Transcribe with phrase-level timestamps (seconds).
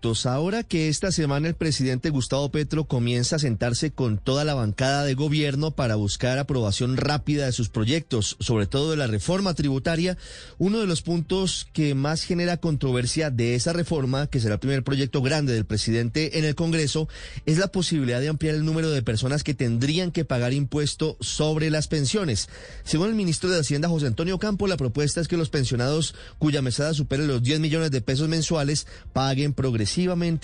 [0.00, 5.02] Ahora que esta semana el presidente Gustavo Petro comienza a sentarse con toda la bancada
[5.02, 10.16] de gobierno para buscar aprobación rápida de sus proyectos, sobre todo de la reforma tributaria,
[10.56, 14.84] uno de los puntos que más genera controversia de esa reforma, que será el primer
[14.84, 17.08] proyecto grande del presidente en el Congreso,
[17.44, 21.70] es la posibilidad de ampliar el número de personas que tendrían que pagar impuesto sobre
[21.70, 22.48] las pensiones.
[22.84, 26.62] Según el ministro de Hacienda, José Antonio Campo, la propuesta es que los pensionados cuya
[26.62, 29.87] mesada supere los 10 millones de pesos mensuales paguen progresivamente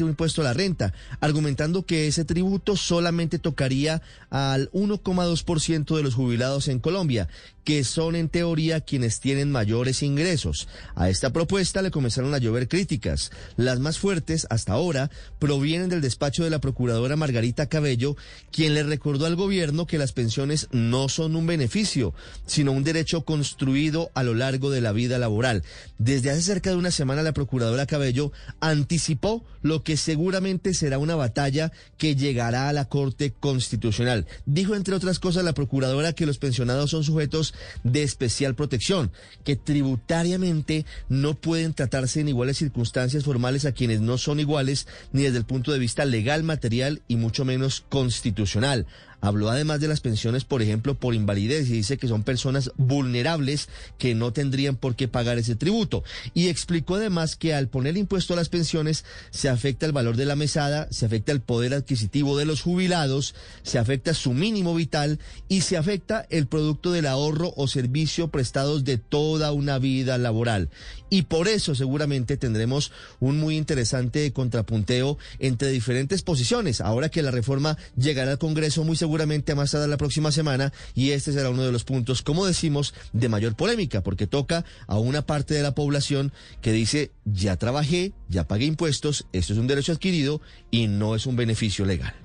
[0.05, 6.15] un impuesto a la renta, argumentando que ese tributo solamente tocaría al 1,2% de los
[6.15, 7.29] jubilados en Colombia,
[7.65, 10.69] que son en teoría quienes tienen mayores ingresos.
[10.95, 13.31] A esta propuesta le comenzaron a llover críticas.
[13.57, 18.17] Las más fuertes hasta ahora provienen del despacho de la procuradora Margarita Cabello,
[18.53, 22.15] quien le recordó al gobierno que las pensiones no son un beneficio,
[22.47, 25.63] sino un derecho construido a lo largo de la vida laboral.
[25.99, 31.17] Desde hace cerca de una semana la procuradora Cabello anticipó lo que seguramente será una
[31.17, 34.27] batalla que llegará a la Corte Constitucional.
[34.45, 39.13] Dijo, entre otras cosas, la procuradora que los pensionados son sujetos de especial protección,
[39.45, 45.23] que tributariamente no pueden tratarse en iguales circunstancias formales a quienes no son iguales ni
[45.23, 48.87] desde el punto de vista legal, material y mucho menos constitucional.
[49.25, 53.71] Habló además de las pensiones, por ejemplo, por invalidez y dice que son personas vulnerables
[53.97, 56.05] que no tendrían por qué pagar ese tributo.
[56.35, 60.27] Y explicó además que al poner impuesto a las pensiones se afecta el valor de
[60.27, 65.19] la mesada, se afecta el poder adquisitivo de los jubilados, se afecta su mínimo vital
[65.49, 70.69] y se afecta el producto del ahorro o servicio prestados de toda una vida laboral.
[71.09, 76.83] Y por eso seguramente tendremos un muy interesante contrapunteo entre diferentes posiciones.
[76.83, 80.33] Ahora que la reforma llegará al Congreso muy seguro seguramente a más tarde la próxima
[80.33, 84.65] semana y este será uno de los puntos, como decimos, de mayor polémica, porque toca
[84.89, 89.61] a una parte de la población que dice, ya trabajé, ya pagué impuestos, esto es
[89.61, 90.41] un derecho adquirido
[90.73, 92.24] y no es un beneficio legal.